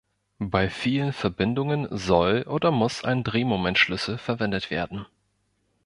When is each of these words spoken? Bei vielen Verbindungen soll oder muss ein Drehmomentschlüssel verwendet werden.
Bei 0.43 0.67
vielen 0.67 1.13
Verbindungen 1.13 1.85
soll 1.95 2.41
oder 2.49 2.71
muss 2.71 3.03
ein 3.03 3.23
Drehmomentschlüssel 3.23 4.17
verwendet 4.17 4.71
werden. 4.71 5.05